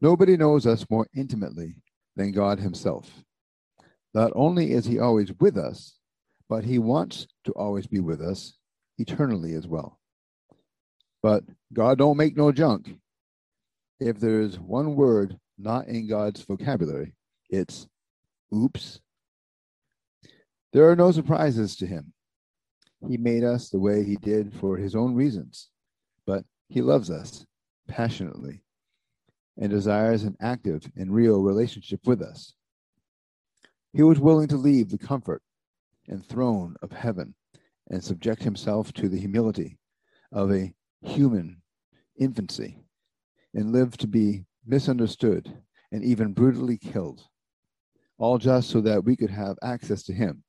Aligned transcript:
Nobody 0.00 0.36
knows 0.36 0.66
us 0.66 0.84
more 0.90 1.06
intimately 1.14 1.76
than 2.16 2.32
God 2.32 2.58
Himself. 2.58 3.10
Not 4.12 4.32
only 4.34 4.72
is 4.72 4.84
He 4.84 4.98
always 4.98 5.32
with 5.40 5.56
us, 5.56 5.98
but 6.48 6.64
He 6.64 6.78
wants 6.78 7.26
to 7.44 7.52
always 7.52 7.86
be 7.86 8.00
with 8.00 8.20
us 8.20 8.54
eternally 8.98 9.54
as 9.54 9.66
well. 9.66 9.98
But 11.22 11.44
God 11.72 11.98
don't 11.98 12.16
make 12.16 12.36
no 12.36 12.52
junk. 12.52 12.98
If 13.98 14.20
there's 14.20 14.58
one 14.58 14.94
word 14.94 15.38
not 15.58 15.88
in 15.88 16.08
God's 16.08 16.42
vocabulary, 16.42 17.14
it's 17.48 17.86
oops. 18.54 19.00
There 20.72 20.90
are 20.90 20.96
no 20.96 21.10
surprises 21.10 21.74
to 21.76 21.86
Him. 21.86 22.12
He 23.08 23.16
made 23.16 23.44
us 23.44 23.70
the 23.70 23.78
way 23.78 24.04
He 24.04 24.16
did 24.16 24.52
for 24.60 24.76
His 24.76 24.94
own 24.94 25.14
reasons, 25.14 25.70
but 26.26 26.44
He 26.68 26.82
loves 26.82 27.10
us 27.10 27.46
passionately 27.88 28.62
and 29.58 29.70
desires 29.70 30.24
an 30.24 30.36
active 30.40 30.90
and 30.96 31.14
real 31.14 31.40
relationship 31.40 32.00
with 32.06 32.22
us. 32.22 32.54
He 33.92 34.02
was 34.02 34.20
willing 34.20 34.48
to 34.48 34.56
leave 34.56 34.90
the 34.90 34.98
comfort 34.98 35.42
and 36.08 36.24
throne 36.24 36.76
of 36.82 36.92
heaven 36.92 37.34
and 37.88 38.02
subject 38.02 38.42
himself 38.42 38.92
to 38.94 39.08
the 39.08 39.18
humility 39.18 39.78
of 40.32 40.52
a 40.52 40.74
human 41.02 41.62
infancy 42.18 42.84
and 43.54 43.72
live 43.72 43.96
to 43.96 44.06
be 44.06 44.44
misunderstood 44.66 45.62
and 45.92 46.04
even 46.04 46.32
brutally 46.32 46.76
killed, 46.76 47.22
all 48.18 48.38
just 48.38 48.68
so 48.68 48.80
that 48.80 49.04
we 49.04 49.16
could 49.16 49.30
have 49.30 49.56
access 49.62 50.02
to 50.02 50.12
him. 50.12 50.42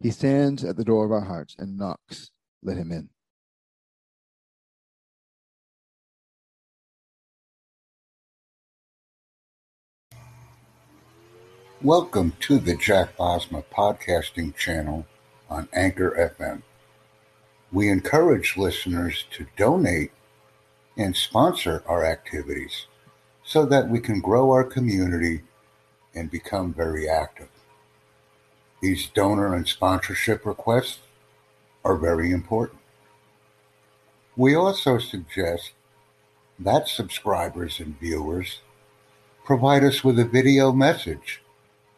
He 0.00 0.10
stands 0.10 0.64
at 0.64 0.76
the 0.76 0.84
door 0.84 1.04
of 1.04 1.12
our 1.12 1.24
hearts 1.24 1.54
and 1.58 1.76
knocks. 1.76 2.30
Let 2.62 2.78
him 2.78 2.90
in. 2.90 3.10
Welcome 11.82 12.34
to 12.40 12.58
the 12.58 12.76
Jack 12.76 13.16
Bosma 13.16 13.64
podcasting 13.74 14.54
channel 14.54 15.06
on 15.48 15.66
Anchor 15.72 16.34
FM. 16.38 16.60
We 17.72 17.88
encourage 17.88 18.58
listeners 18.58 19.24
to 19.30 19.46
donate 19.56 20.10
and 20.98 21.16
sponsor 21.16 21.82
our 21.86 22.04
activities 22.04 22.84
so 23.42 23.64
that 23.64 23.88
we 23.88 23.98
can 23.98 24.20
grow 24.20 24.50
our 24.50 24.62
community 24.62 25.40
and 26.14 26.30
become 26.30 26.74
very 26.74 27.08
active. 27.08 27.48
These 28.82 29.06
donor 29.06 29.54
and 29.54 29.66
sponsorship 29.66 30.44
requests 30.44 30.98
are 31.82 31.96
very 31.96 32.30
important. 32.30 32.80
We 34.36 34.54
also 34.54 34.98
suggest 34.98 35.72
that 36.58 36.88
subscribers 36.88 37.80
and 37.80 37.98
viewers 37.98 38.60
provide 39.46 39.82
us 39.82 40.04
with 40.04 40.18
a 40.18 40.26
video 40.26 40.72
message 40.72 41.40